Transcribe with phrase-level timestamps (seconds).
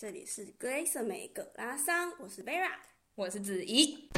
[0.00, 2.70] 这里是格蕾瑟美格拉桑，我是 Vera，
[3.16, 4.08] 我是子怡。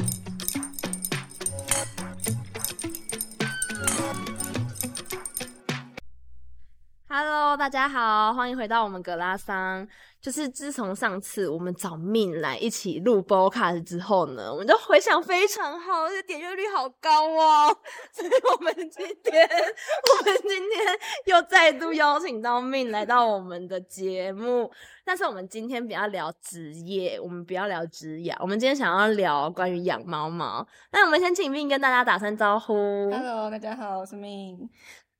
[7.63, 9.87] 大家好，欢迎回到我们格拉桑。
[10.19, 17.73] 就是自从上次我们找 Min 来一起录 Podcast 之后呢，我们就回想非常好，而且点阅率好高哦。
[18.11, 24.69] 所以我们今天，我们今天又再度邀请到 Min 来到我们的节目。
[25.05, 30.65] 但是我们今天不要聊职业，我们不要聊职业，我们今天想要聊关于养猫猫。
[30.91, 32.73] 那我们先请 Min 跟大家打声招呼。
[33.09, 34.69] Hello，大家好，我是 Min。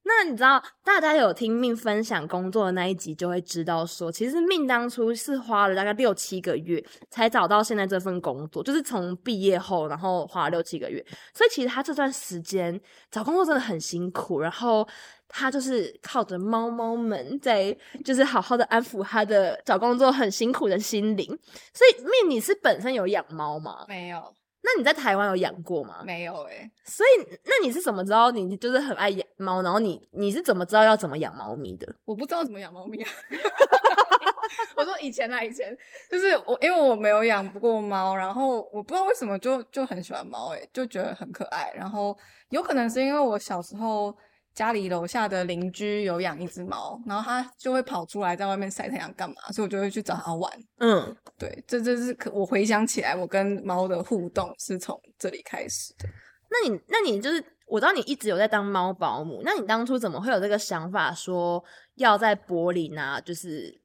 [0.05, 11.03] 那你知道，大家有听命分享工作的那一集，就会知道说，其实命当初是花了大概六七个月才找到现在这份工作，就是从毕业后，然后花了六七个月。
[11.33, 12.79] 所以其实他这段时间
[13.09, 14.87] 找工作真的很辛苦，然后
[15.29, 21.25] 他就是靠着猫猫们在，就是好好的安抚他的找工作很辛苦的心灵。
[21.73, 23.85] 所以命你是本身有养猫吗？
[23.87, 24.33] 没有。
[24.63, 26.01] 那你在台湾有养过吗？
[26.05, 26.71] 没有哎、欸。
[26.85, 29.61] 所以那你是怎么知道你就是很爱养猫？
[29.61, 31.87] 然后你你是怎么知道要怎么养猫咪的？
[32.05, 33.09] 我不知道怎么养猫咪啊。
[34.75, 35.77] 我说以前啊，以前
[36.09, 41.71] 就是我因为我没有养不过猫，然后我不知道为什么就就很喜欢猫诶，就觉得很可爱。
[41.75, 42.17] 然后
[42.49, 44.15] 有可能是因为我小时候。
[44.53, 50.51] 家里楼下的邻居有养一只猫，然后它就会跑出来在外面晒太阳干嘛，所以我就会去找它玩。
[50.79, 56.07] 嗯，对，这这是可我回想起来，我跟猫的互动是从这里开始的。
[56.49, 61.63] 那你那你就是我知道你一直有在当猫保姆，那你当初怎么会有这个想法说
[61.95, 63.19] 要在柏林啊？
[63.19, 63.82] 就是。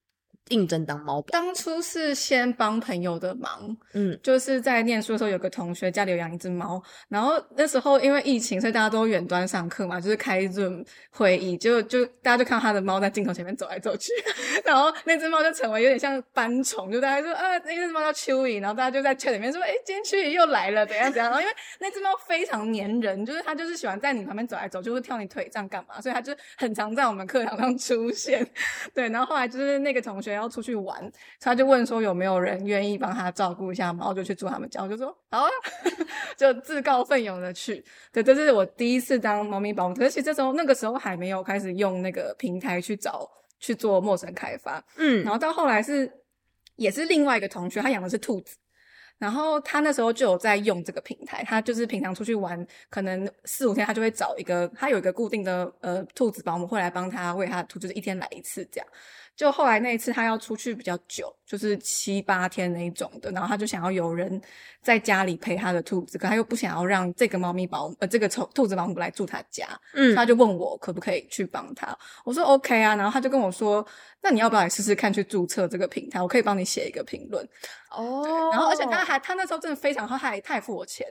[0.51, 14.13] 应征当猫，当初是先帮朋友的忙，嗯，就是在念书的时候，有个同学家里有养一只猫，然后那时候因为疫情，所以大家都远端上课嘛，就是开 Zoom 会议，就就大家就看到他的猫在镜头前面走来走去，
[14.65, 28.47] 然后那只猫就成为有点像斑虫，就大家说啊，那只猫叫蚯蚓，然后大家就在圈里面说，哎，今天蚯蚓又来了，怎样怎样，然后因为那只猫非常黏人，就是它就是喜欢在你旁边走来走，去会跳你腿这样干嘛，所以它就很常在我们课堂上出现，
[28.95, 30.38] 对，然后后来就是那个同学。
[30.39, 31.11] 要出去玩，
[31.41, 34.83] 他就问说有没有人愿意帮他照顾一下猫，就去住他们家。
[34.83, 35.51] 我就说好啊，
[36.39, 37.85] 就自告奋勇的去。
[38.13, 39.95] 对，这是我第一次当猫咪保姆。
[39.95, 43.29] 可是其实这时候那个时候还没有开始用那个平台去找
[43.59, 44.83] 去做陌生开发。
[44.97, 46.11] 嗯，然后到后来是
[46.77, 48.57] 也是另外一个同学，他养的是兔子，
[49.19, 51.43] 然后他那时候就有在用这个平台。
[51.45, 58.87] 他就是平常出去玩，可能四五天他就会找一个，他有一个固定的呃兔子保姆会来帮他喂他的兔，就是一天来一次这样。
[59.39, 64.43] 就后来那一次，他要出去比较久，就是七八天那一种的，然后他就想要有人
[64.83, 73.87] 在家里陪他的兔子，可他又不想要让这个猫咪保姆呃这个宠兔子保姆来住他家，嗯，他就问我可不可以去帮他，我说 OK 啊，然后他就跟我说，
[74.21, 77.49] 那你要不要来试试看去注册这个平台，我可以帮你写一个评论。
[77.93, 81.07] 哦，然后而且他还他那时候真的非常好，他还他还付我钱。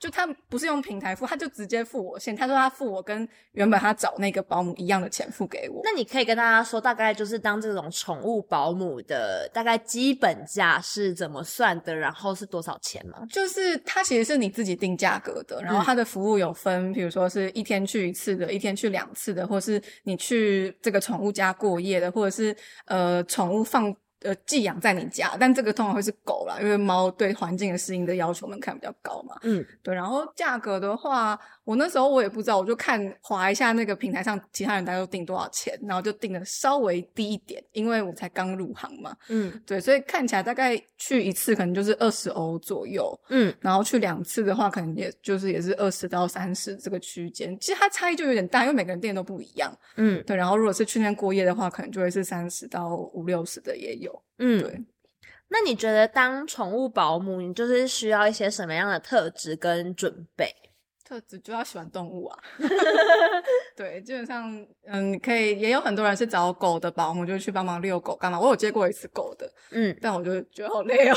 [0.00, 2.34] 就他不是用平台付，他就直接付我现。
[2.34, 5.82] 他说他付我跟原本他找那个保姆一样的钱付给我。
[5.84, 13.18] 那你可以跟大家说，大概就是当这种宠物保姆的大概基本价是怎么算的，然后是多少钱吗？
[13.30, 22.56] 就是它其实是你自己定价格的，然后它的服务有分，比如说是一天去一次的，一天去两次的，或是你去这个宠物家过夜的，或者是
[22.86, 23.94] 呃宠物放。
[24.22, 29.34] 呃，寄养在你家，但这个通常会是狗啦，因为猫对环境的适应的要求门槛比较高嘛。
[29.42, 29.94] 嗯，对。
[29.94, 31.38] 然后价格的话，
[31.70, 39.16] 我那时候我也不知道，我就看划一下那个平台上其他人大家都定多少钱，然后就定的稍微低一点，因为我才刚入行嘛。
[39.28, 43.16] 嗯，对，所以看起来大概去一次可能就是二十欧左右。
[43.28, 47.56] 嗯，然后去两次的话，可能也就是也是二十到三十这个区间。
[47.60, 49.72] 其实它差异就有点大，因为每个人店都不一样。
[49.94, 50.36] 嗯，对。
[50.36, 54.20] 然后如果是去那边过夜的话，可能就会是三十到五六十的也有。
[54.38, 54.84] 嗯，对。
[55.46, 60.52] 那你觉得当宠物保姆，你就是需要一些什么样的特质跟准备？
[61.10, 62.38] 特质就要喜欢动物啊。
[63.74, 68.38] 对，基本上，嗯，可以，也有很多人是找狗的保姆，就去帮忙遛狗干嘛。
[68.38, 71.16] 我有接过一次狗的，嗯，但我就觉得好累哦，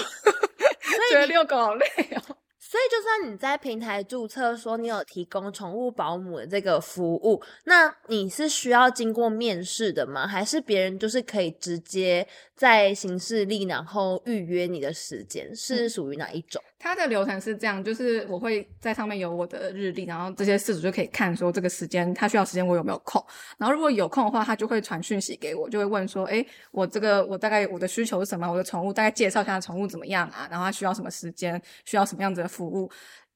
[1.11, 1.85] 觉得遛狗好累
[2.15, 2.21] 哦。
[2.57, 10.25] 所以，就算你在平台注册说你有提供宠物保姆的这个服务，那你是需要经过面试的吗？
[10.25, 15.53] 还是别人就是可以直接在行事历然后预约你的时间？
[15.55, 16.61] 是属于哪一种？
[16.77, 23.23] 它的流程是这样，就是我会在上面有我的日历，然后这些事主就可以看说这个时间他需要时间我有没有空，
[23.57, 28.49] 然后如果有空的话，他就会传讯息给我，就会问说，哎，我这个我大概我的需求是什么？
[28.49, 30.47] 我的宠物大概介绍一下宠物怎么样啊？
[30.51, 31.61] 然后他需要什么时间？
[31.85, 32.91] 需要什么样子的服务？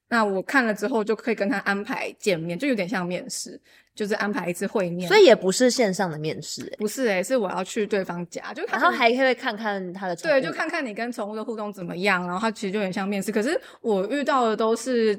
[0.08, 3.60] 那我看了之后就可以跟他安排见面，就有点像面试，
[3.94, 5.08] 就是安排一次会面。
[5.08, 10.16] 所以也不是线上的面试，欸，不是诶、欸，是我要去对方家，就然后还可以看看他的。
[10.16, 12.26] 对，就看看你跟宠物的互动怎么样。
[12.26, 15.18] 然后他其实就有点像面试，可是我遇到的都是。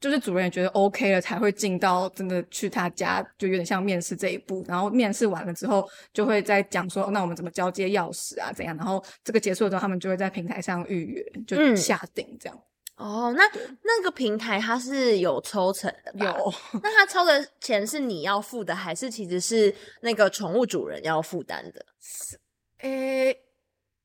[0.00, 4.64] 就是主人也觉得 OK 了，才会进到真的去他家，就有点像面试这一步。
[4.66, 8.50] 然后面试完了之后，就会再讲说，那我们怎么交接钥匙啊？
[8.50, 8.74] 怎样？
[8.78, 12.56] 然后这个结束了之后，他们就会在平台上预约，就下定这样。
[12.56, 12.64] 嗯、
[13.00, 13.42] 哦，那
[13.82, 16.26] 那个平台它是有抽成的吧？
[16.26, 16.54] 有。
[16.82, 21.84] 那它抽的钱是你要付的，还是其实是那个宠物主人要负担的？
[21.98, 22.38] 是，
[22.78, 23.36] 诶。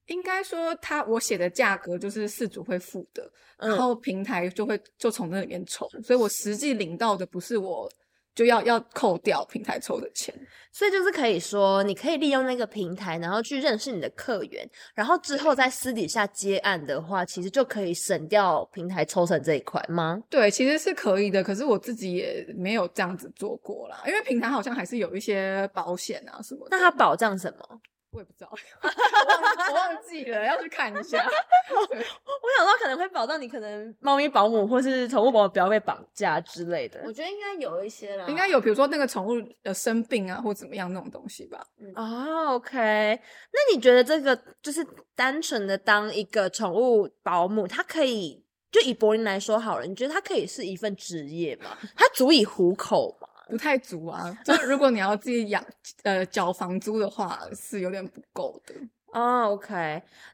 [0.07, 3.27] 应该说，他我写的价格就是饲主会付的，
[3.57, 7.91] 嗯、然后平台就会就从那里面抽，所以我实际领到的不是我
[8.35, 10.35] 就要要扣掉平台抽的钱，
[10.71, 20.21] 所以就是可以说，你可以利用那个平台，然后去认识你的客源，然后之后在私底下接案的话，其实就可以省掉平台抽成这一块吗？
[20.29, 26.75] 对，其实是可以的，可是我自己也没有这样子做过啦，因为平台好像还是有一些保险啊什么的。
[26.75, 27.81] 那它保障什么？
[28.15, 28.49] 我也不知道，
[29.69, 31.23] 我忘记了，要去看一下。
[31.69, 37.01] 我想说可能会保障你，可能猫咪保姆或是宠物保姆不要被绑架之类的。
[37.05, 39.31] 我觉得应该有一些啦，应该有，比如说那个宠物
[39.63, 41.65] 呃生病啊，或怎么样那种东西吧。
[41.95, 44.85] 哦，OK，那你觉得这个就是
[45.15, 51.77] 单纯的当一个宠物保姆，它可以就以柏林来说好了，你觉得它可以是一份职业吗？
[51.95, 53.27] 它足以糊口吗？
[53.49, 55.63] 不太足啊，就如果你要自己养，
[56.03, 58.73] 呃，缴房租的话是有点不够的。
[59.13, 59.73] 哦、oh，OK，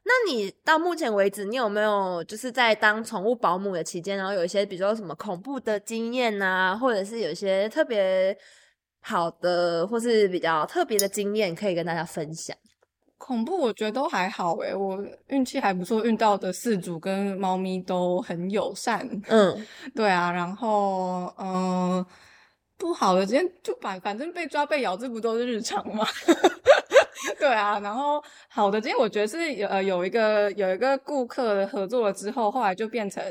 [0.04, 8.36] 那你到目前为止，你有没有就是在当宠物保姆的期间，然后有一些比如说什么恐怖的经验啊，或者是有一些特别
[9.02, 12.58] 好的，或是比较特别的经验可以跟大家分享？
[13.20, 14.98] 恐怖我觉得都还好诶，我
[15.28, 19.08] 运气还不错，遇到的饲主跟猫咪都很友善。
[19.28, 21.98] 嗯， 对啊，然后嗯。
[21.98, 22.08] 呃
[22.82, 26.04] 不好的，今天就反反正被抓被咬，这不都是日常吗？
[27.38, 33.24] 对啊，然后好的，今天我觉得是有呃有一个有一个顾客合作了之后，后来就变成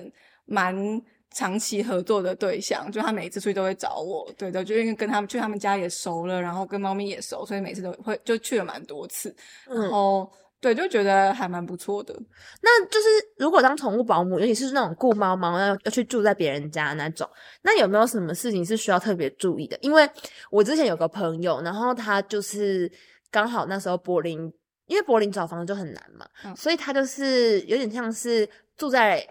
[0.46, 1.02] 蛮
[1.32, 9.34] 长期合作的对象，就他每一次出去都会找我，对的，就因为跟他们去他们家也熟了，然后跟猫咪也熟，所以每次都会就去了蛮多次，
[9.66, 10.30] 然后。
[10.60, 12.14] 嗯对，就觉得还蛮不错的。
[12.60, 13.08] 那就是
[13.38, 17.28] 如果当宠物保姆，尤其是那种雇猫猫要要去住在别人家那种，
[17.62, 19.78] 那有没有什么事情是需要特别注意的？
[19.80, 20.08] 因为
[20.50, 22.90] 我之前有个朋友，然后他就是
[23.30, 24.52] 刚好那时候柏林，
[24.86, 29.26] 因为柏林找房子就很难嘛，嗯，所以他就是有点像是住在。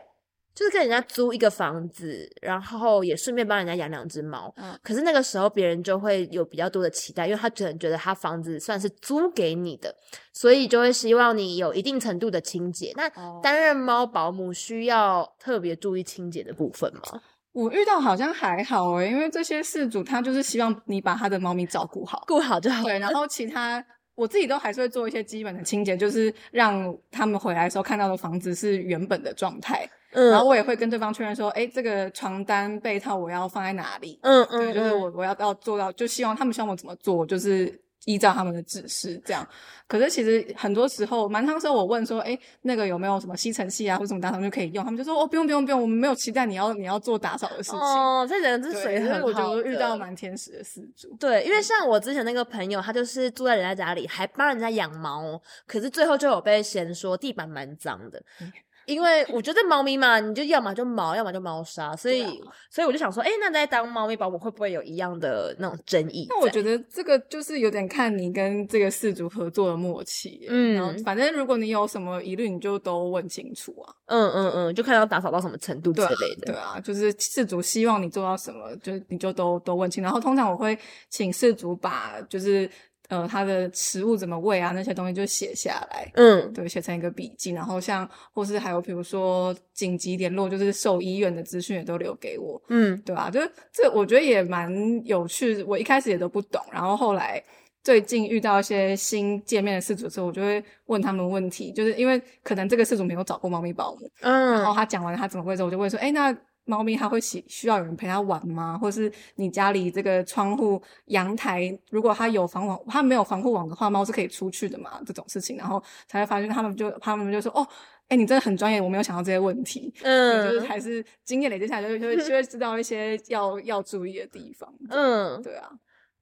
[0.56, 4.54] 就是跟人家租一个房子，然后也顺便帮人家养两只猫。
[4.58, 9.96] 嗯，可是那个时候别人就会有比较多的期待，因为他可能觉得他房子算是租给你的，
[10.34, 12.92] 所以就会希望你有一定程度的清洁。
[12.96, 13.10] 那
[13.42, 17.22] 担任猫保姆需要特别注意清洁的部分吗？
[17.52, 22.84] 我遇到好像还好诶，因为这些事主他就是希望你把他的猫咪照顾好，顾好就好。
[22.84, 23.84] 对，然后其他
[24.16, 29.90] 我自己都还是会做一些基本的清洁，就是让他们回来的时候看到的房子是原本的状态。
[30.12, 34.20] 嗯，然后我也会跟对方确认说，哎，这个床单被套我要放在哪里？
[34.24, 39.48] 嗯嗯，对，就是我我要要做到，就希望他们希望我怎么做，就是依照他们的指示这样。
[39.88, 44.86] 可是其实很多时候，蛮长时候我问说，哎，那个有没有什么吸尘器啊，或者什么打扫就可以用？
[44.86, 47.80] 他们就说，哦，不用不用不用，我们没有期待你要你要做打扫的事情。
[47.80, 49.26] 哦，这人是水很好。
[49.26, 51.10] 我觉得遇到蛮天使的事主。
[51.20, 58.22] 对，因为像我之前那个朋友，他就是住在人家家里，还帮人家养猫，可是最后就有被嫌说地板蛮脏的。
[58.42, 58.52] 嗯
[58.90, 62.32] 因为我觉得猫咪嘛，你就要么就毛，要么就猫砂，所以、啊、
[62.72, 66.26] 所以我就想说，哎，那在当猫咪保姆会不会有一样的那种争议？
[66.30, 70.46] 那我觉得这个就是有点看你跟这个事主合作的默契。
[70.50, 73.94] 嗯，然后反正如果你有什么疑虑，你就都问清楚啊。
[74.08, 76.54] 嗯嗯嗯，就看要打扫到什么程度之类的。
[76.54, 80.04] 对啊，就是事主希望你做到什么，就你就都都问清。
[80.04, 80.78] 然后通常我会
[81.10, 82.70] 请事主把就是。
[83.10, 84.72] 呃，他的食物怎么喂啊？
[84.74, 87.52] 那些东西就写下来，嗯，对，写成一个笔记。
[87.52, 93.30] 然后像，或是还有比如说紧急联络，就是兽医院的资讯也都留给我，嗯，对吧？
[93.32, 94.72] 就是这，我觉得也蛮
[95.06, 95.64] 有趣。
[95.64, 97.44] 我一开始也都不懂，然后后来
[97.84, 106.36] 最近遇到一些新见面的饲主之后，我就会问他们问题，就是因为可能这个饲主没有找过猫咪保姆，嗯，然后他讲完他怎么喂之后，我就问说，哎，那。
[106.70, 108.78] 猫咪它会喜需要有人陪它玩吗？
[108.78, 115.02] 或是你家里这个窗户、阳台，如果它有防网，它没有防护网的话，猫是可以出去的嘛？
[115.04, 117.68] 这种事情，然后才会发现他们就他们就说：“哦，
[118.08, 124.72] 哎，你真的很专业，我没有想到这些问题。”嗯，就是还是经验累积下来，就会就会就会知道一些要要注意的地方。
[124.90, 125.72] 嗯，对啊。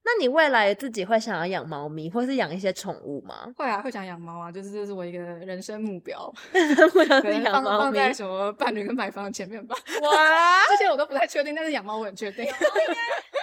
[0.10, 3.54] 那你未来自己会想要养猫咪，或是养一些宠物吗？
[3.58, 6.34] 会啊，会想养猫啊，就是这是我一个人生目标。
[6.96, 9.76] 我想养猫咪，放在什么伴侣跟买房的前面吧。
[10.02, 12.46] 哇，这些我都不太确定，但是养猫我很确定。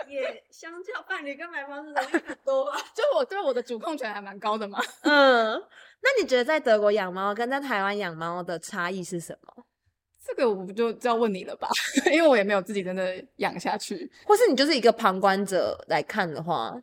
[0.08, 2.78] 也相较伴侣跟买房是容易很多吧？
[2.96, 4.78] 就我对我的主控权还蛮高的嘛。
[5.02, 5.52] 嗯，
[6.00, 9.64] 那你觉得在德国养猫跟在台湾养猫的差异是什么？
[10.26, 11.68] 这个我不就就要问你了吧，
[12.10, 16.74] 因为我也没有自己真的养下去，或是你就是一个旁观者来看的话，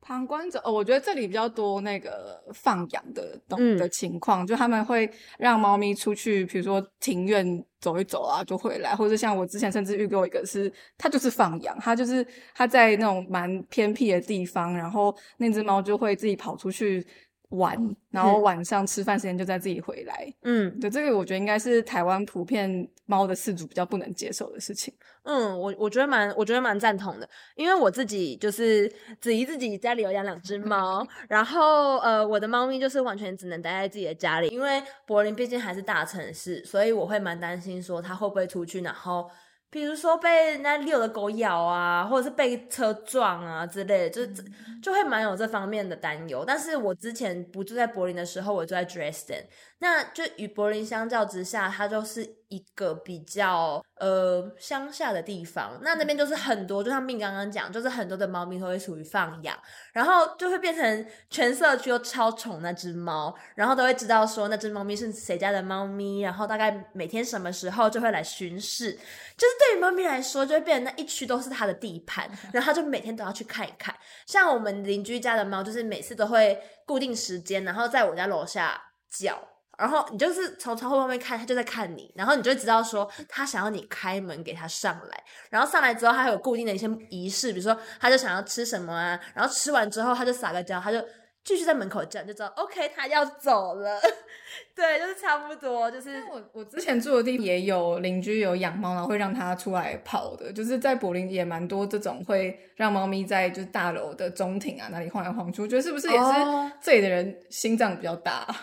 [0.00, 17.06] 旁观者哦，我觉得这里比较多那个放养的懂的情况，嗯、就他们会让猫咪出去，比如说庭院走一走啊，就回来，或者像我之前甚至遇过一个是，它就是放养，它就是它在那种蛮偏僻的地方，然后那只猫就会自己跑出去。
[17.50, 17.76] 玩，
[18.10, 20.32] 然后晚上吃饭时间就再自己回来。
[20.42, 24.92] 嗯，对，这个我觉得应该是台湾普遍猫的饲主比较不能接受的事情。
[25.22, 39.30] 嗯，我我觉得蛮，我觉得蛮赞同的，因为我自己就是子怡自己家里有养两只猫，然后呃，我的猫咪就是完全只能待在自己的家里，因为柏林毕竟还是大城市，所以我会蛮担心说它会不会出去，然后。
[39.70, 44.42] 比如说被人家遛的狗咬啊，或者是被车撞啊之类的，就
[44.82, 46.44] 就会蛮有这方面的担忧。
[46.46, 49.44] 但是我之前不住在柏林的时候，我住在 Dresden，
[49.78, 55.78] 那就与柏林相较之下，它就是一个比较呃乡下的地方。
[55.82, 59.54] 那那边就是很多，就像命刚刚讲，就是很多的猫咪都会属于放养，
[59.92, 69.66] 然后就会变成全社区都超宠那只猫，然后都会知道说那只猫咪是谁家的猫咪，然后大概每天什么时候就会来巡视，就是对。
[69.66, 73.92] 对于猫咪来说，就会变成那一区都是它的地盘，然后它就每天都要去看一看。
[74.24, 76.56] 像我们邻居家的猫，就是每次都会
[76.86, 78.80] 固定时间，然后在我家楼下
[79.10, 79.36] 叫，
[79.78, 91.02] 然后你就是从窗户外面看，他就在看你，然后你就知道说他想要你开门给他上来，然后上来之后，他还有固定的一些仪式，比如说他就想要吃什么啊，然后吃完之后，他就撒个娇，他就。
[91.46, 94.00] 继续在门口叫，就知道 OK，他要走了。
[94.74, 100.52] 对，就是差不多，就是我我之前住的地方也有邻居有养猫，然后会让它出来跑的。
[100.52, 105.62] 就是在柏林也蛮多这种会让猫咪在就是大楼的中庭啊那里晃来晃去。
[105.62, 108.44] 我觉得是不是也是这里的人心脏比较大？
[108.48, 108.54] 哦，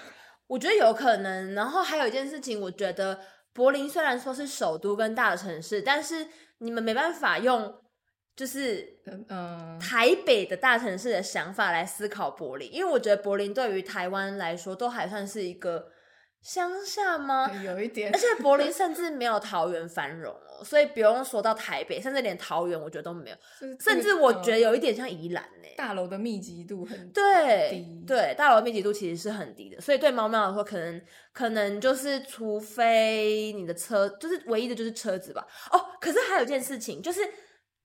[0.53, 1.53] 我觉得有可能。
[1.53, 3.19] 然后还有一件事情，我觉得
[3.53, 6.27] 柏林虽然说是首都跟大城市，但是
[6.59, 7.79] 你们没办法用。
[8.35, 8.97] 就是
[9.29, 15.87] 嗯，台北的大城市的想法来思考柏林，因为我觉得柏林对于台湾来说都还算是一个
[16.43, 17.49] 乡下吗？
[17.63, 23.35] 有一点，而且柏林甚至没有桃园繁荣哦，所以不用说到台北，甚至连桃园我觉得都没有，
[23.79, 25.67] 甚至我觉得有一点像宜兰呢。
[25.77, 35.47] 大楼的密集度很低，对对，大楼密集度其实是很低的，所以对猫猫来说，可能可能就是除非你的车，就是唯一的就是车子吧。
[35.71, 37.21] 哦，可是还有一件事情就是。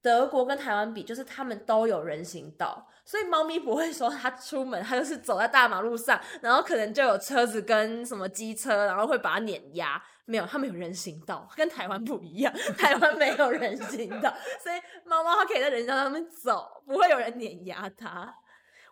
[0.08, 10.02] 德国跟台湾比，就是他们都有人行道，所以猫咪不会说它出门， 它就是走在大马路上，然后可能就有车子跟什么机车，然后会把它碾压。
[10.24, 18.34] 没有，他们有人行道，跟台湾不一样， 台湾没有人行道，所以猫猫它可以在人行道上面走，不会有人碾压它。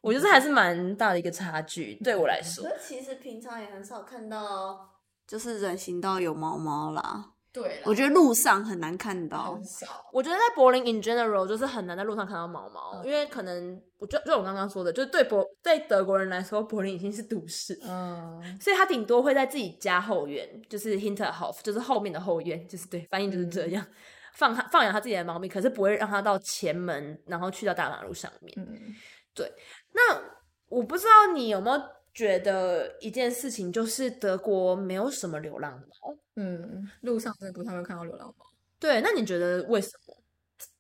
[0.02, 2.68] 我觉得还是蛮大的一个差距，对我来说。
[2.78, 4.90] 其实平常也很少看到，
[5.26, 7.32] 就是人行道有猫猫啦。
[7.56, 9.86] 对，我觉得路上很难看到，很少。
[10.12, 23.94] 我觉得在柏林 in general 就是很难在路上看到毛毛，嗯、因为可能我就就我刚刚说的，就是对柏对德国人来说，柏林已经是都市，嗯，所以他顶多会在自己家后院，就是 Hinterhof，就是后面的后院，就是对，翻译就是这样，嗯、
[24.34, 28.52] 放他放养他自己的猫咪，可是不会让他到前门，然后去到大马路上面。
[28.58, 28.94] 嗯，
[29.34, 29.50] 对。
[29.94, 30.20] 那
[30.68, 31.82] 我不知道你有没有
[32.16, 36.16] 觉得一件事情，就是德国没有什么流浪猫。
[36.36, 38.46] 嗯，路上真的不太会看到流浪猫。
[38.80, 40.16] 对，那你觉得为什么？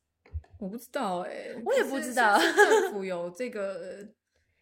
[0.58, 2.38] 我不知道哎、欸，我也不知道。
[2.38, 4.02] 政 府有这个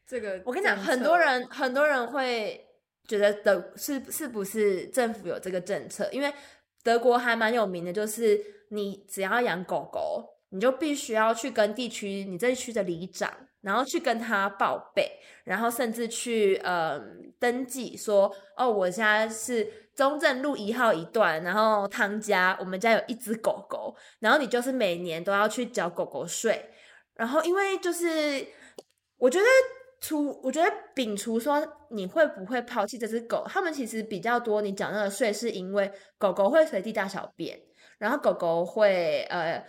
[0.05, 2.67] 这个，我跟你讲，很多人很多人会
[3.07, 6.09] 觉得德是是不是政府有这个政策？
[6.11, 6.35] 因为
[6.83, 8.41] 德国还蛮有名的，就是
[8.71, 13.33] 你只要养狗狗，你就必须要去跟地区你这一区的里长，
[13.65, 17.01] 然后去跟他报备，然后甚至去呃
[17.41, 19.83] 登记说，哦，我现在是。
[19.95, 26.69] 中正路一号一段，然后汤家，我们家有一只狗狗，然后你就是每年都要去缴狗狗税，
[27.15, 28.45] 然后因为就是
[29.19, 29.45] 我觉得
[30.01, 37.57] 除我觉得摒除说你会不会抛弃这只狗，他们其实比较多，你缴那个税是因为狗狗会随地大小便，
[37.99, 39.65] 然后狗狗会呃。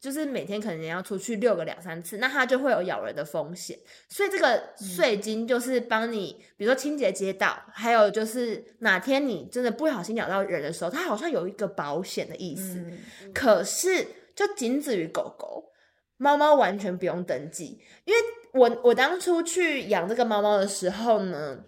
[0.00, 3.78] 就是每天可能要出去遛个两三次，那它就会有咬人的风险。
[4.08, 12.78] 所以这个税金就是帮你，嗯、比如说清洁街道，还有就是哪天你真的不小心咬到人的时候，它好像有一个保险的意思。
[12.78, 12.98] 嗯、
[13.34, 15.70] 可是就仅止于狗狗，
[16.16, 18.20] 猫猫完全不用登记，因为
[18.52, 21.64] 我我当初去养这个猫猫的时候呢。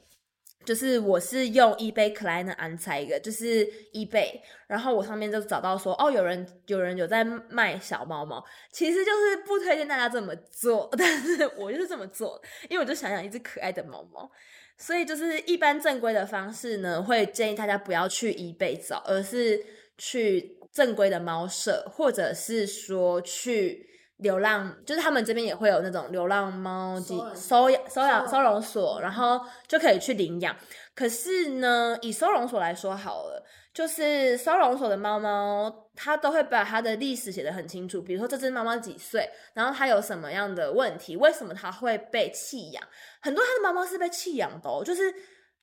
[0.64, 14.30] 就是我是用 eBay Kleinanzeigen，就是 eBay，然后我上面就找到说，哦，有人有人有在卖小猫猫，其实就是不推荐大家这么做， 但是我就是这么做，因为我就想养一只可爱的猫猫，
[14.76, 19.64] 所以就是一般正规的方式呢，会建议大家不要去 eBay 找，而是
[19.98, 23.91] 去正规的猫舍，或者是说去。
[24.22, 30.56] 流浪就是他们这边也会有那种流浪猫收收养收养收容所，然后就可以去领养。
[30.94, 38.00] 可是呢，以收容所来说好了，就是收容所的猫猫，它都会把它的历史写得很清楚。
[38.00, 42.82] 比如说这只猫猫几岁，然后它有什么样的问题，为什么它会被弃养？
[43.20, 45.14] 很多它的猫猫是被弃养的哦，就是。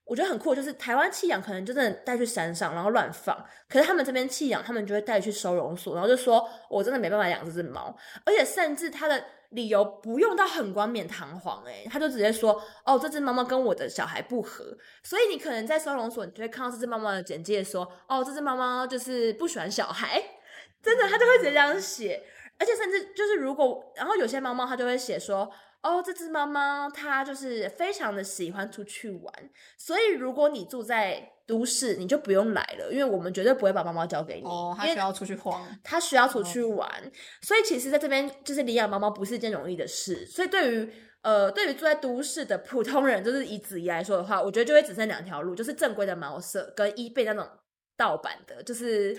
[0.10, 3.46] 我觉得很酷，就是台湾弃养可能就真的带去山上，然后乱放。
[3.70, 20.20] 可是他们这边弃养，他们就会带去收容所，然后就说我真的没办法养这只猫，而且甚至他的理由不用到很冠冕堂皇，诶，他就直接说哦，这只猫猫跟我的小孩不合，所以你可能在收容所，你就会看到这只猫猫的简介说哦，这只猫猫就是不喜欢小孩，
[20.82, 22.24] 真的，他就会直接这样写，
[22.58, 25.52] 而且甚至就是如果，然后有些猫猫他就会写说。
[25.82, 29.34] 哦，这只猫猫它就是非常的喜欢出去玩，
[29.78, 34.46] 所以如果你住在都市，你就不用来了，因为我们绝对不会把猫猫交给你。
[34.46, 40.26] 哦，它需要出去晃，它需要出去玩，哦、所以其实在这边就是领养猫猫不是一件容易的事。
[40.26, 47.48] 所以对于呃，对于住在都市的普通人，就是以子怡来说的话，我觉得就会只剩两条路，就是正规的猫舍跟 eBay 那种
[47.96, 49.18] 盗版的，就是。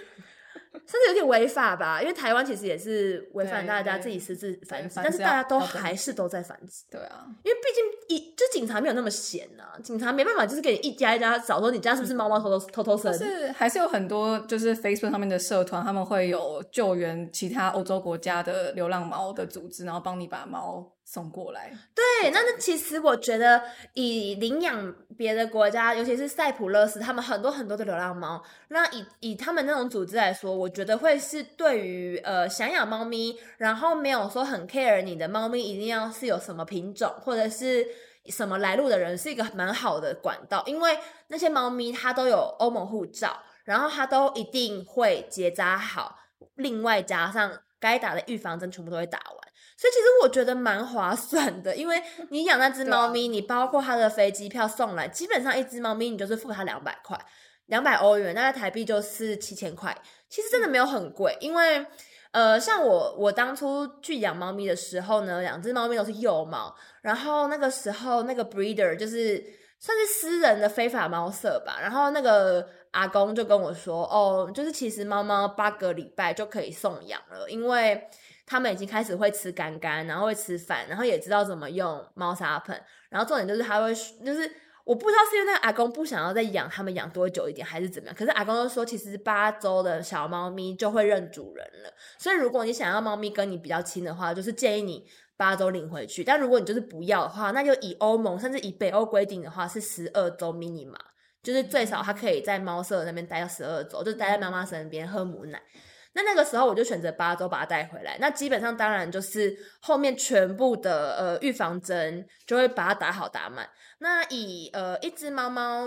[0.73, 6.85] 甚至有点违法吧，因为台湾其实也是违反大家自己私自繁殖，但是大家都还是都在繁殖。
[6.91, 13.13] 对啊，因为毕竟一就警察没有那么闲啊，警察没办法就是给你一家一家找说你家是不是猫猫偷偷偷偷生。
[13.13, 20.93] 是还是有很多就是 Facebook 上面的社团，他们会有救援其他欧洲国家的流浪猫的组织，然后帮你把猫。
[21.13, 23.61] 送过来，对，那那其实我觉得
[23.95, 37.85] 以领养别的国家，尤其是塞浦路斯，他们很多很多的流浪猫，那以以他们那种组织来说，我觉得会是对于呃想养猫咪，然后没有说很 care 你的猫咪一定要是有什么品种或者是
[38.27, 46.21] 什么来路的人，是一个蛮好的管道，因为那些猫咪它都有欧盟护照，然后它都一定会结扎好，
[46.55, 49.50] 另外加上该打的预防针全部都会打完。
[49.81, 57.19] 所以其实我觉得蛮划算的，因为你养那只猫咪，你包括它的飞机票送来，基本上一只猫咪你就是付它两百块，
[57.65, 59.97] 两百欧元，大概台币就是七千块。
[60.29, 61.87] 其实真的没有很贵，因为
[62.33, 69.43] 呃，像我我当初去养猫咪的时候呢，两只猫咪都是幼猫，然后那个时候那个 breeder 就是
[69.79, 78.07] 算是私人的非法猫舍吧，然后那个阿公就跟我说，哦，就是其实猫猫八个礼拜就可以送养了，因为。
[78.51, 82.77] 他们已经开始会吃干干，然后会吃饭，然后也知道怎么用猫砂盆。
[83.09, 84.51] 然后重点就是他会，就是
[84.83, 88.17] 我不知道是因为那个阿公不想要再养他们养多久一点，还是怎么样。
[88.17, 91.95] 可是阿公就说，其实八周的小猫咪就会认主人了。
[92.19, 96.25] 所以如果你想要猫咪跟你比较亲的话，就是建议你八周领回去。
[96.25, 100.99] 但如果你就是不要的话，那就以欧盟甚至以北欧规定的话是十二周 mini 嘛
[101.41, 105.63] 就是最少它可以在猫舍那边待到十二周，就待在妈妈身边喝母奶。
[106.13, 113.69] 那那个时候我就选择八周把它带回来，那基本上当然就是后面全部的呃预防针就会把它打好打满。
[113.99, 115.87] 那以呃一只猫猫，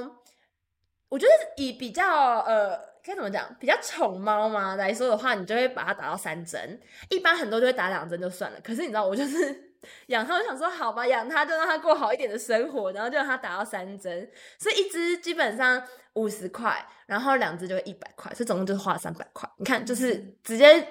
[1.09, 1.31] 我觉得
[1.63, 8.59] 以比较呃该怎么讲比较宠猫嘛来说的话，你就会把它打到三针，一般很多就会打两针就算了。
[8.63, 9.73] 可是你知道我就是。
[10.07, 19.49] 养它，我想说好吧，养它就让它过好一点的生活，然后就让它打到三针，所以一只基本上五十块，然后两只就一百块，所以总共就是花了三百块。
[19.58, 20.88] 你看，就是直接，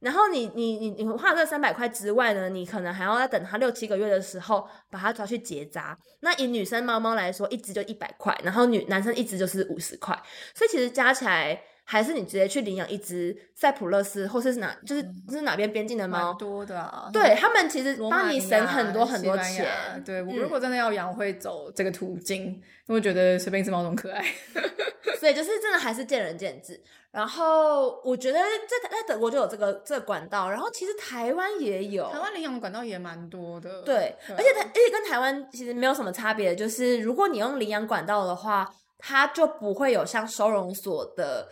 [0.00, 5.96] 然后你你你你花了这三百块之外呢，你可能还要再等它六七个月的时候把它抓去结扎。
[6.20, 10.14] 那以女生猫猫来说，一只就一百块，然后女男生一只就是五十块，
[10.54, 11.60] 所以其实加起来。
[11.90, 16.34] 还是你直接去领养一只塞浦勒斯，或是哪，就是是哪边边境的猫？
[16.34, 19.66] 多的啊，对他们其实帮你省很多很多钱。
[20.04, 24.22] 对，我如果真的要养，会走这个途径，因为觉得随便一只猫都很可爱。
[25.18, 26.78] 所以就是真的还是见仁见智。
[27.10, 33.80] 然后我觉得在在德国就有这个这个管道，然后其实台湾也有，台湾领养的管道也蛮多的。
[33.80, 41.48] 对，对而且它而且跟台湾其实没有什么差别，就是如果你用领养管道的话，它就不会有像收容所的。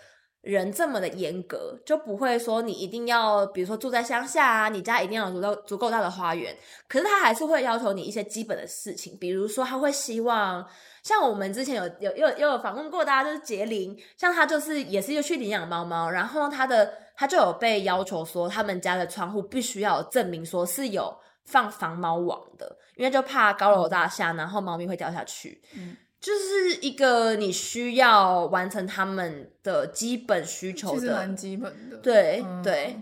[0.47, 6.57] 人这么的严格，就不会说你一定要，比如说住在乡下啊，你家一定要有足够足够大的花园。
[6.87, 10.65] 可是他还是会要求你一些基本的事情，比如说他会希望，
[11.03, 21.13] 像我们之前有有有有访问过大家，就是杰林，像他就是也是又去领养猫猫，然后他的他就有被要求说，他们家的窗户必须要有证明说是有
[21.45, 25.61] 放防猫网的，因为就怕高楼大厦，然后猫咪会掉下去。
[25.75, 31.97] 嗯，就是一个你需要完成他们的基本需求的，其实蛮基本的。
[31.99, 32.97] 对、嗯、对，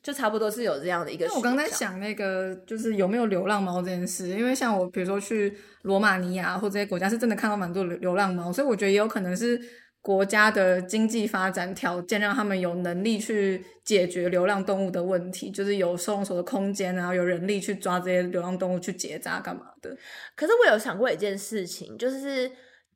[0.00, 1.26] 就差不多是有这样的一个。
[1.34, 9.60] 我刚才想那个，就是有没有流浪猫这件事，因为像我，比如说去罗马尼亚或这些国家，是真的看到蛮多流流浪猫，所以我觉得也有可能是。
[10.00, 19.94] 国家的经济发展条件让他们有能力去解决流浪动物的问题，就是有收容所的空间，然后有人力去抓这些流浪动物去结扎干嘛的。
[20.34, 22.50] 可是我有想过一件事情，就是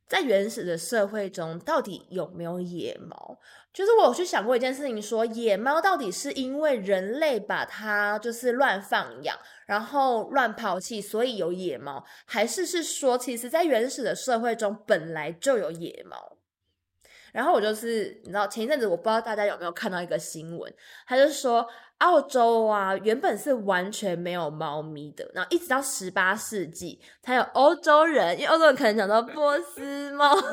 [0.07, 3.37] 在原始的社会中，到底有没有野猫？
[3.73, 9.35] 就是我有去想过一件事情说，野猫到底是因为人类把它就是乱放养，
[9.65, 16.37] 然后乱抛弃，所以有野猫，还是是说，其实在原始的社会中本来就有野猫？
[17.31, 20.71] 然后我就是，你知道，前一阵子我不知道大家有没有看到一个新闻，
[21.07, 21.67] 他就说
[22.03, 30.35] 澳洲啊，原本是完全没有猫咪的，然后一直到十八世纪才有欧洲人，因为欧洲人可能讲到 波斯猫，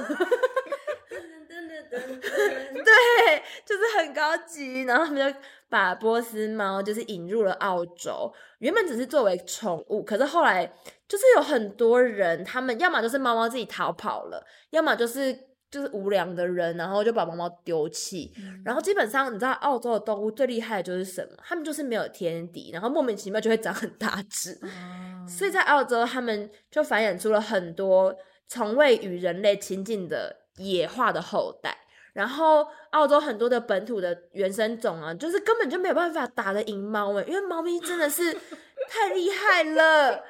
[1.91, 10.73] 对，就是很高级，然后他们就把波斯猫就是引入了澳洲，原本只是作为宠物，可是后来
[11.09, 15.50] 就是有很多人，他们要么就是猫猫自己逃跑了，要么就是。
[15.71, 18.33] 就是无良的人，然后就把猫猫丢弃。
[18.39, 21.37] 嗯、然后基本上，你知道澳洲的动物最厉害的就是什么？
[21.45, 24.59] 他们就是没有天敌，然后莫名其妙就会长很大只。
[24.63, 28.15] 嗯、所以在澳洲，他们就繁衍出了很多
[28.49, 31.77] 从未与人类亲近的野化的后代。
[32.13, 38.33] 然后澳洲很多的本土的原生种啊，就是根本就没有办法打得赢猫诶，因为猫咪真的是
[38.91, 40.21] 太厉害了。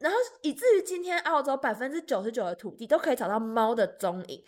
[0.00, 4.42] 然后以至于今天澳洲百分之九十九的土地都可以找到猫的踪影。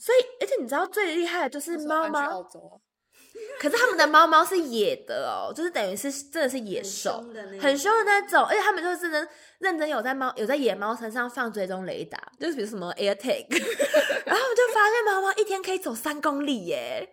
[0.00, 2.42] 所以，而且你知道最厉害的就是猫猫，
[3.60, 7.22] 可是他们的猫猫是野的哦，就是等于是真的是野兽，
[7.60, 13.46] 很凶的那种，而且他们就是真的认真有在猫有在野猫身上放追踪雷达，就是比如什么 AirTag，
[14.26, 17.08] 然后我就发现猫猫一天可以走三公里耶，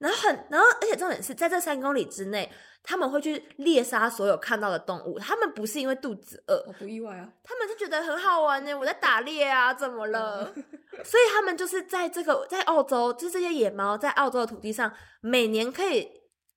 [0.00, 2.50] 然后很，然后而且重点是在这三公里之内。
[2.82, 7.30] 他们会去猎杀所有看到的动物，他们不是因为肚子饿，我不意外啊。
[7.44, 10.50] 他们就觉得很好玩呢，我在打猎啊，怎么了？
[11.04, 16.08] 所以他们就是在这个在澳洲，就是这些野猫在澳洲的土地上，每年可以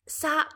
[0.08, 0.48] 杀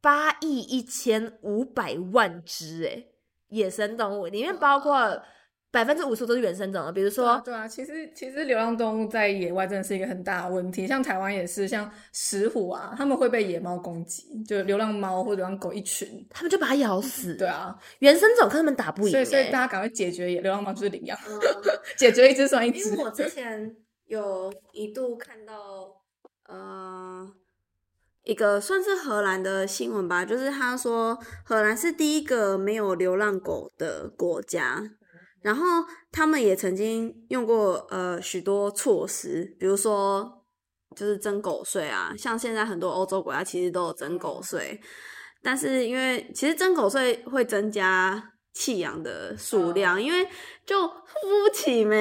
[0.00, 3.12] 八亿一千五百万只诶
[3.48, 5.20] 野生动物，里面包括。
[5.70, 17.34] 百分之五十都是原生种的，比如说，对啊，对啊，其实其实流浪动物在野外真的是一个很大的问题，像台湾也是，像石虎啊，他们会被野猫攻击，就流浪猫或者流浪狗一群，他们就把它咬死。
[17.34, 21.38] 对啊，原生种跟他们打不赢，所以所以大家赶快解决野流浪猫就是领养，嗯、
[21.98, 22.88] 解决一只算一只。
[22.88, 23.76] 因为我之 前
[24.06, 25.54] 有一度看到，
[26.48, 27.30] 呃，
[28.22, 34.92] 一个算是荷兰的新闻吧，就是他说荷兰是第一个没有流浪狗的国家。
[35.42, 40.44] 然后他们也曾经用过呃许多措施，比如说
[40.96, 44.80] 就是征狗税啊，像现在很多欧洲国家其实都有征狗税，
[45.42, 50.28] 但是因为其实征狗税会增加弃养的数量，因为
[50.64, 50.94] 就付
[51.44, 51.94] 不起嘛，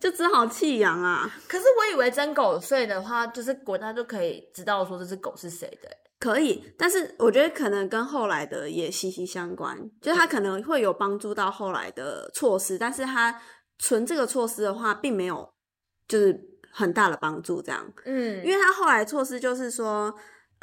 [0.00, 1.30] 就只好弃养啊。
[1.48, 5.88] 可是我以为征狗税的话，就是国家就可以知道说这只狗是谁的。
[6.20, 13.40] 可以，但是我觉得可能跟后来的也息息相关，就是它可能会有帮助到后来的措施，但是它
[13.78, 15.48] 存这个措施的话，并没有
[16.08, 16.36] 就是
[16.72, 20.12] 很大的帮助，这样，嗯，因为它后来措施就是说，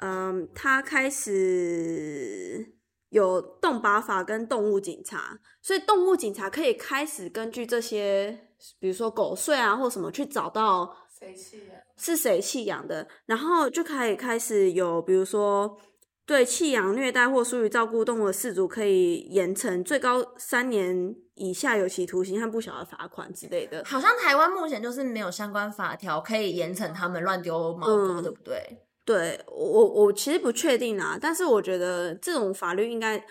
[0.04, 2.74] 嗯，它开始
[3.10, 10.98] 有动保法跟动物警察，所以动物警察可以开始根据这些，比如说狗税啊或什么去找到。
[11.18, 11.85] 谁弃养？
[11.98, 13.08] 是谁弃养的？
[13.26, 15.78] 然后就可以开始有，比如说
[16.26, 23.84] 对弃养、虐待或疏于照顾动物的饲主，可以严惩最高三年以下有期徒刑和不小的罚款之类的。
[23.86, 28.62] 好像台湾目前就是没有相关法条可以严惩他们乱丢猫狗，嗯、对不对？
[29.06, 33.24] 对，我我其实不确定啊，但是我觉得这种法律应该。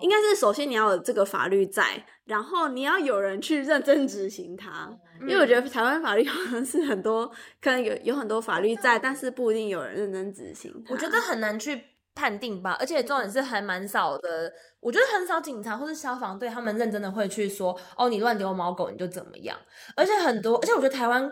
[0.00, 4.90] 应该是首先你要有这个法律在，然后你要有人去认真执行它。
[5.22, 7.26] 因为我觉得台湾法律 好像是很多
[7.60, 10.72] 可能有有很多法律在，但是不一定有人认真执行。
[10.88, 11.82] 我觉得很难去
[12.14, 14.52] 判定吧，而且重点是还蛮少的。
[14.80, 19.56] 我觉得很少警察或是消防队他们认真的会去说，哦，你乱丢猫狗你就怎么样。
[19.96, 21.22] 而且很多，而且我觉得台湾，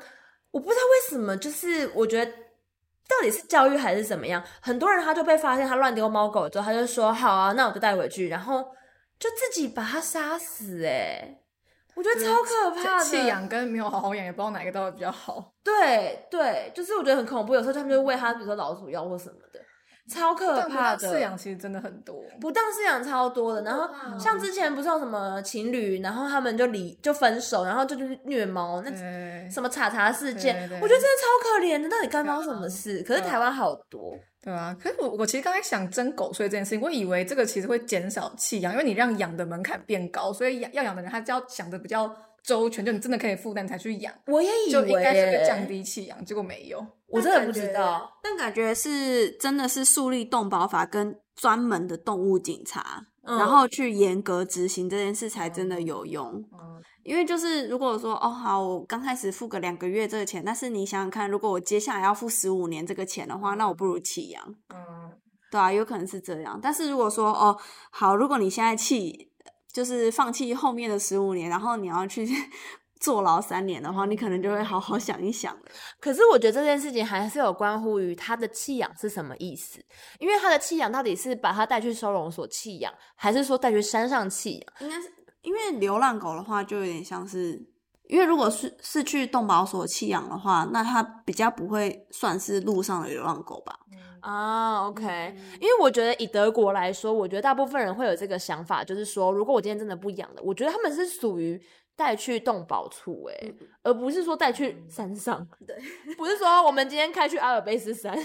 [0.50, 2.30] 我不知道为什么，就是我觉得。
[3.08, 4.42] 到底是教育还是怎么样？
[4.60, 8.62] 很多人他就被发现他乱丢猫狗之后，他就说好啊，那我就带回去，然后
[9.18, 10.84] 就自己把它杀死。
[10.84, 11.40] 哎，
[11.94, 13.04] 我觉得超可怕的。
[13.04, 15.52] 弃养跟没有好好养，也不知道哪个到底比较好。
[15.64, 17.54] 对对，就是我觉得很恐怖。
[17.54, 19.57] 有时候他们就喂它，比如说老鼠药或什么的。
[20.08, 21.08] 超可怕的。
[21.08, 23.62] 饲养其实真的很多，不当饲养超多的。
[23.62, 28.90] 然后像之前不是有什么情侣，然后他们就离就分手，然后就就是虐猫，那
[29.50, 31.88] 什么查查事件，我觉得真的超可怜的。
[31.88, 33.02] 到底干猫什么事？
[33.02, 34.16] 可是台湾好多。
[34.40, 42.10] 对啊，可是我我其实刚才想征狗税这件事情，我以为这个其实会减少弃养，因为你让养的门槛变高，所以养要养的人他就要想的比较
[42.48, 44.10] 周全，就你真的可以负担才去养。
[44.26, 48.10] 我也以为就应该是会降低弃养，结果没有，我真的不知道。
[48.22, 56.32] 但感觉是真的是树立动保法跟专门的动物警察，嗯、然后去严格执行这件事才真的有用。
[56.52, 64.44] 嗯嗯因为就是如果说哦好，我刚开始付个两个月这个钱，但是你想想看，如果我接下来要付十五年这个钱的话，那我不如弃养。
[64.68, 65.10] 嗯，
[65.50, 66.58] 对啊，有可能是这样。
[66.62, 67.56] 但是如果说哦
[67.90, 69.27] 好，如果你现在弃，
[69.72, 72.26] 就是放弃后面的十五年，然后你要去
[73.00, 75.56] 坐牢三年的话，你可能就会好好想一想。
[76.00, 79.80] 可是我觉得这件事情还是有关乎于他的弃养是什么意思，
[80.18, 84.88] 因为他的弃养到底是把他带去收容所弃养，还是说带去山上弃养？
[84.88, 85.12] 应该是。
[85.42, 87.64] 因为流浪狗的话，就有点像是，
[88.08, 93.78] 因为如果是是去动保所弃养的话，那它比较不会算是路上的流浪狗吧？
[94.20, 101.60] 啊，OK，因为我觉得以德国来说，我觉得大部分人会有这个想法，就是说，如果我今天真的不养了，我觉得他们是属于
[101.94, 105.46] 带去动保处，诶，而不是说带去山上。
[105.66, 105.76] 对，
[106.18, 108.18] 不是说我们今天开去阿尔卑斯山。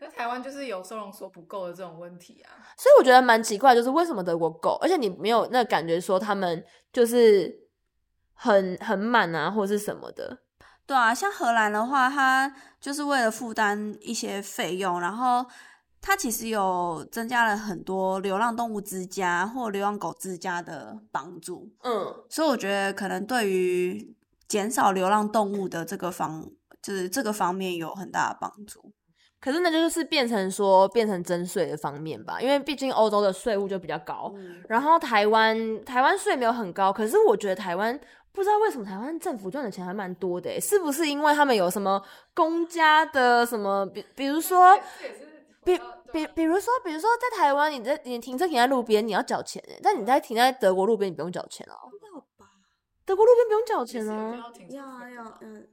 [0.00, 7.56] 在台湾就是有收容所不够的这种问题啊，所以我觉得蛮奇怪，就是为什么德国够，而且你没有那感觉说他们就是
[8.36, 10.38] 很很满啊，或者是什么的。
[10.86, 15.44] 对啊，像荷兰的话，它就是为了负担一些费用，然后
[16.00, 21.68] 它其实有增加了很多流浪动物之家或流浪狗之家的帮助。
[21.82, 24.14] 嗯，所以我觉得可能对于
[24.46, 26.48] 减少流浪动物的这个方，
[26.80, 28.92] 就是这个方面有很大的帮助。
[29.46, 37.96] 可是那就是变成说变成征税的方面吧，因为毕竟欧洲的税务就比较高，嗯、然后台湾台湾税没有很高，可是我觉得台湾
[38.32, 42.02] 不知道为什么台湾政府赚的钱还蛮多的，是不是因为他们有什么
[42.34, 44.76] 公家的什么，比比如说，
[45.62, 45.80] 比
[46.12, 52.50] 比比如说比如说在台湾你在你停车停在路边你要缴钱，但你在停在德国路边你不用缴钱哦，要吧？
[53.04, 55.68] 德国路边不用缴钱哦，要要嗯。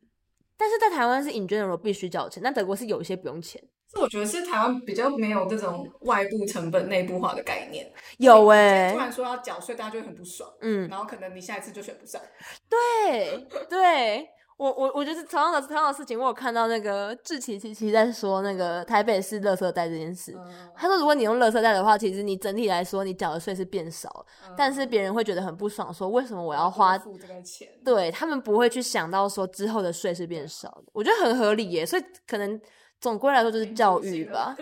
[0.64, 3.62] 但是在台湾是 in general 必须交钱，但德国是有一些不用钱。
[3.92, 7.92] 这我觉得是台湾比较没有这种外部成本内部化的概念。
[8.18, 10.50] 有哎、欸，突然说要缴税，大家就会很不爽。
[10.62, 12.22] 嗯，然后可能你下一次就选不上。
[12.70, 14.30] 对对。
[14.58, 20.34] 我我我觉得同样的同样的事情，我有看到那个志祺七七在说那个台北市垃圾袋这件事。
[20.38, 27.68] 嗯、他说，如果你用垃圾袋的话，其实你整体来说你缴的税是变少，嗯、但是别人会觉得很不爽，说为什么我要花付这个钱？
[27.84, 30.84] 对，他们不会去想到说之后的税是变少的。
[30.94, 32.60] 我觉得很合理耶，所以可能
[33.02, 34.56] 总归来说就是教育吧。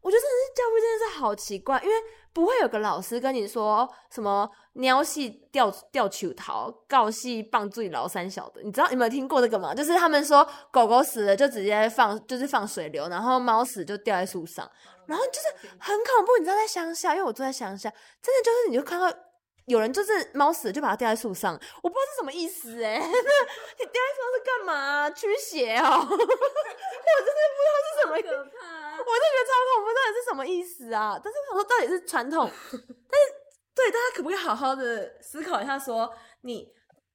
[0.00, 1.94] 我觉得真的是教育真的是好奇怪，因为
[2.32, 9.74] 不会有个老师跟你说什么鸟系吊吊球桃，告系棒最老三小的，你知道你有没有听过这个吗？
[9.74, 14.70] 就是他们说狗狗死了就直接放，就是放水流，然后猫死就掉在树上，
[15.06, 16.38] 然后就是很恐怖。
[16.38, 17.90] 你知道在乡下，因为我住在乡下，
[18.22, 19.12] 真的就是你就看到
[19.68, 23.04] 有人就是猫死了就把它吊在树上，我不知道是什么意思哎、欸，你
[23.86, 25.10] 吊在树上是干嘛？
[25.10, 25.84] 驱邪哦？
[25.84, 28.58] 我真的不知道是什么可怕。
[28.98, 31.20] 我就觉得超恐怖，到底是什么意思啊？
[31.22, 33.32] 但是我说到底是传统， 但是
[33.74, 36.68] 对大家可不可以好好的思考一下说，说你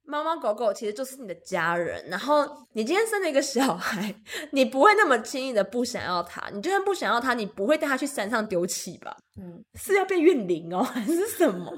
[0.06, 4.16] 猫猫狗狗其实就是你的家人，然后你今天生了一个小孩，
[4.52, 9.16] 你不会那么轻易的不想要它，你就算不想要它，你不会带它去山上丢弃吧？
[9.38, 11.72] 嗯，是要变怨灵哦，还是什么？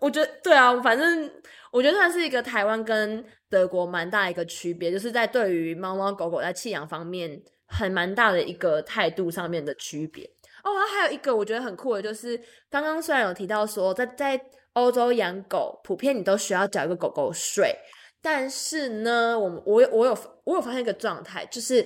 [0.00, 1.30] 我觉得对啊，反正
[1.70, 7.42] 我觉得算是一个台湾跟德国蛮大一个区别，就是在对于猫猫狗狗在弃养方面。
[7.74, 10.22] 很蛮大的一个态度上面的区别
[10.62, 14.38] 哦，然后还有一个我觉得很酷的，就是刚刚虽然有提到说在在
[14.74, 17.74] 欧洲养狗，普遍你都需要缴一个狗狗税，
[18.20, 21.82] 但是呢，我我有我有我有发现一个状态，就是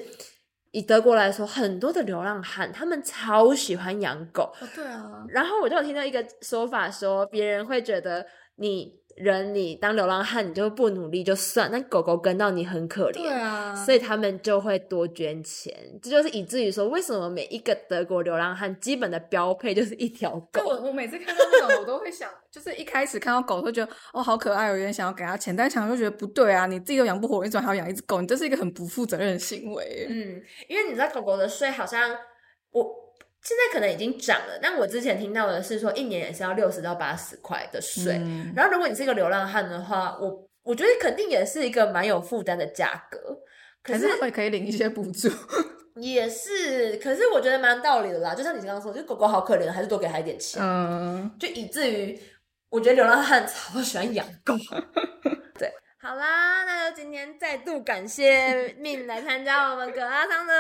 [0.77, 9.01] 以德国来说，很多的流浪汉他们超喜欢养狗，哦，对啊，然后我就有听到一个说法说，别人会觉得你。
[9.17, 20.63] 人你当流浪汉，你就不努力就算，那狗狗跟到你很可怜，对啊，所以他们就会多捐钱，这就是以至于说，为什么每一个德国流浪汉基本的标配就是一条狗。
[20.65, 28.21] 我我每次看到那种，我都会想，就是一开始看到狗会觉得哦好可爱，我有点想要给他钱，但想就觉得不对啊，你自己都养不活，你怎么还要养一只狗？
[28.21, 30.07] 你这是一个很不负责任的行为。
[30.11, 32.17] 嗯，因为你知道狗狗的税好像我。
[33.47, 38.15] 现在可能已经涨了，但我之前听到的是说，一年也是要六十到八十块的税。
[38.21, 43.39] 嗯、然后，如果你是一个流浪汉的话，我我觉得肯定也是一个蛮有负担的价格。
[43.85, 45.29] 可是会可以领一些补助。
[45.95, 48.35] 也是，可是我觉得蛮道理的啦。
[48.35, 50.61] 就像你刚刚说，就狗狗好可怜，还是多给他一点钱。
[50.61, 52.21] 嗯，就以至于
[52.69, 54.55] 我觉得流浪汉超喜欢养狗。
[55.57, 60.55] 对，好啦，那就今天再度感谢 Min 来参加我们葛阿桑的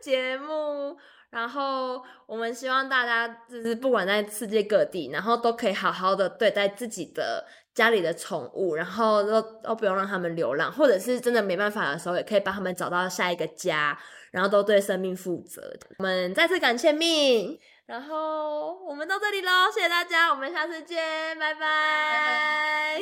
[0.00, 0.96] 节目。
[1.30, 13.96] 然后我们希望大家就是不管在世界各地，然后都可以好好的对待自己的家里的宠物，然后都都不用让他们流浪，或者是真的没办法的时候，也可以帮他们找到下一个家，
[14.32, 15.62] 然后都对生命负责。
[15.98, 23.00] 我们再次感谢命然后我们到这里喽，谢谢大家，我们下次见，拜拜